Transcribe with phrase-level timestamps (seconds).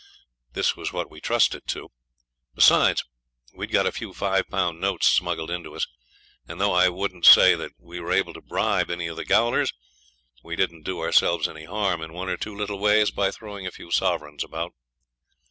[0.53, 1.91] This was what we trusted to.
[2.55, 3.03] Besides,
[3.53, 5.85] we had got a few five pound notes smuggled in to us;
[6.47, 9.73] and though I wouldn't say that we were able to bribe any of the gaolers,
[10.43, 13.71] we didn't do ourselves any harm in one or two little ways by throwing a
[13.71, 14.73] few sovereigns about.